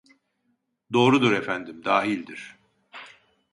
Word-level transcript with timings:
Doğrudur 0.93 1.31
efendim 1.31 1.83
dahildir 1.85 2.57